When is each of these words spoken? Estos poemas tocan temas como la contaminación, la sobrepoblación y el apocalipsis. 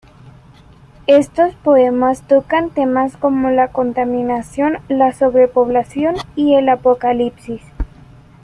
Estos 1.05 1.53
poemas 1.53 2.23
tocan 2.27 2.71
temas 2.71 3.17
como 3.17 3.51
la 3.51 3.67
contaminación, 3.71 4.79
la 4.89 5.13
sobrepoblación 5.13 6.15
y 6.35 6.55
el 6.55 6.69
apocalipsis. 6.69 7.61